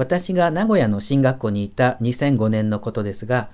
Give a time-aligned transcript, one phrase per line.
[0.00, 3.50] 私が名古屋の進学校にいた2005年のことですが、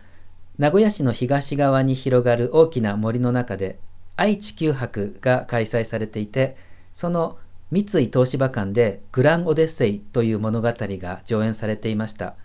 [0.59, 3.81] 名古屋市の東側に広がる大きな森の中で
[4.15, 6.57] 愛・地球博が開催されていて、
[6.93, 7.37] その
[7.73, 12.37] 三井東芝館でグラン・オデッセイという物語が上演されていました。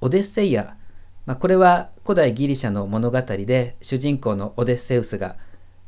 [0.00, 0.76] オデッセイア、
[1.26, 5.38] まあ、これは古代ギリシャの物語で主人公のオデッセウスが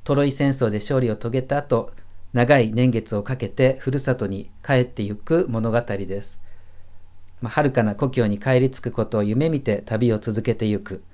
[0.03, 1.93] トロイ戦争で勝利を遂げた後、
[2.33, 6.43] 長い年月をかけてふるさとに帰ってゆく物語です。
[7.45, 11.05] まあ、遥かな故郷に帰り着くことを夢見て旅を続けてゆく。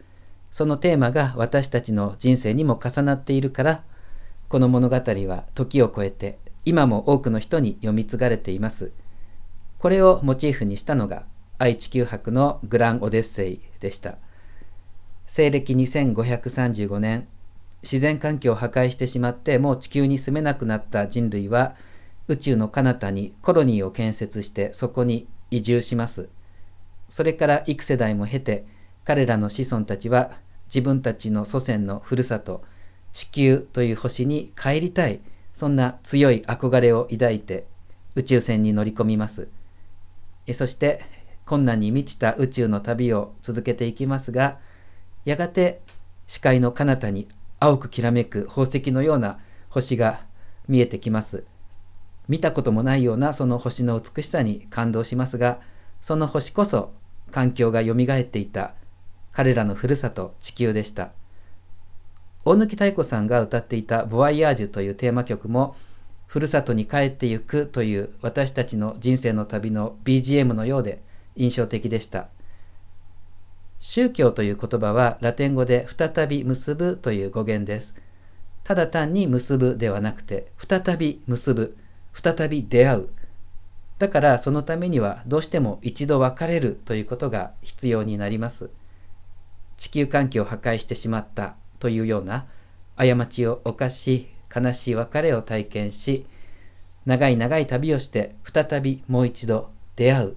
[0.52, 3.82] そのテーマが私たちの人生にも重なっているから、
[4.48, 8.92] この物語は時を超えて今も多くの人に読み継がれています。
[9.80, 11.24] これをモチーフにしたのが
[11.58, 14.14] 愛・地球博のグラン・オデッセイでした。
[15.26, 17.26] 西暦2535年、
[17.82, 21.74] 自然環境を破壊してしまってもう地球に住めなくなった人類は
[22.28, 26.28] 宇宙の彼方にコロニーを建設してそこに移住します。
[27.08, 28.64] それから幾世代も経て
[29.04, 30.32] 彼らの子孫たちは
[30.66, 32.62] 自分たちの祖先のふるさと
[33.12, 35.20] 地球という星に帰りたい
[35.52, 37.66] そんな強い憧れを抱いて
[38.14, 39.48] 宇宙船に乗り込みます。
[40.52, 41.02] そして
[41.44, 44.58] 困難に満ちた宇宙の旅を続けていきますが
[45.24, 45.80] やがて
[46.26, 50.24] 視界の彼方に青くきらめく宝石のような星が
[50.68, 51.44] 見えてきます。
[52.30, 55.58] 見たこともないようなその星の美しさに感動しますが、
[56.00, 56.92] その星こそ
[57.32, 58.74] 環境がよみがえっていた
[59.32, 61.10] 彼らのふるさと地球でした。
[62.44, 65.74] 大貫妙子さんが歌っていた「ボワイヤージュ」というテーマ曲も
[66.28, 71.02] ふるさとに帰ってゆくという私たちの人生の旅の BGM のようで
[71.34, 72.28] 印象的でした。
[73.80, 77.92] 宗教という言葉はラテン語で再び結ぶという語源です。
[78.62, 81.76] ただ単に結ぶではなくて再び結ぶ、
[82.12, 83.08] 再び出会う。
[83.98, 88.70] だからそのためにはどうしても一度別れるということが必要になります。
[89.76, 92.46] 地球環境を破壊してしまったというような
[92.96, 96.26] 過ちを犯し悲しい別れを体験し
[97.06, 100.36] 長い長い旅をして再びもう一度出会う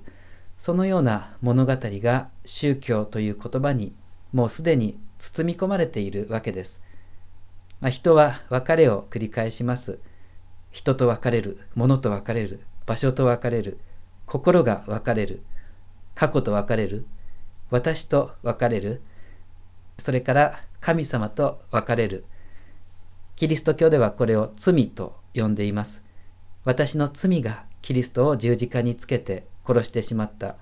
[0.57, 3.93] そのような物語が宗教という言葉に
[4.31, 6.81] もうすでに包み込まれているわけです。
[7.81, 9.99] まあ、人は別れを繰り返します。
[10.73, 13.79] 人と別れる、物と別れる、場所と別れる、
[14.25, 15.41] 心が別れる、
[16.15, 17.05] 過去と別れる、
[17.69, 19.01] 私と別れる、
[19.97, 22.25] それから神様と別れる。
[23.37, 26.03] キリスト教ではこれを罪と呼んでいます。
[26.65, 30.55] 私の罪がキリストを十字架につけて殺してしまった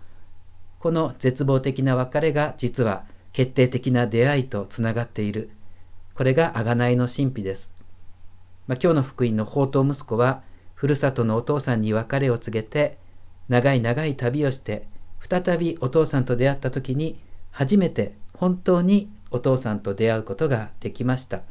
[0.80, 5.52] この絶望的な別れが実は決定的な出会いとつながっている
[6.16, 7.70] これが贖いの神秘です、
[8.68, 10.44] まあ、今日の福音の宝刀息子は
[10.76, 12.98] ふるさとのお父さんに別れを告げて
[13.50, 14.88] 長い長い旅をして
[15.20, 17.20] 再びお父さんと出会った時に
[17.52, 21.42] 初めて本当にお父さんと出会うことができました。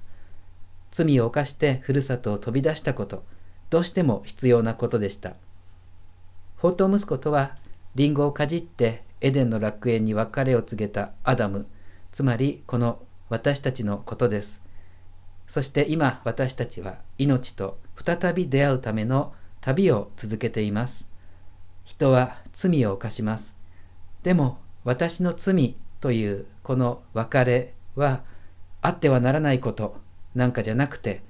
[0.91, 3.23] 罪を犯してふるさとを飛び出したこと
[3.71, 5.35] どうしても必要なことでした。
[6.57, 7.57] 宝刀息子とは
[7.95, 11.67] リンゴをかじってエデンの楽園に別れを告げたアダム。
[12.13, 14.61] つまりこの私たちのことです。
[15.51, 21.09] そして今私たちは命と再び出会うための旅を続けています
[21.83, 23.53] 人は罪を犯します
[24.23, 28.23] でも私の罪というこの別れは
[28.81, 29.97] あってはならないこと
[30.37, 31.21] なんかじゃなくて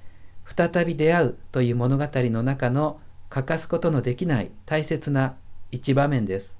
[0.45, 2.99] 再び出会うという物語の中の
[3.29, 5.35] 欠かすことのできない大切な
[5.71, 6.57] 一場面です。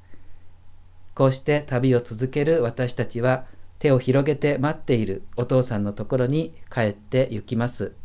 [1.13, 3.45] こうして旅を続ける私たちは
[3.81, 7.95] 手を広げて待っているお父さんのところに帰って行きます。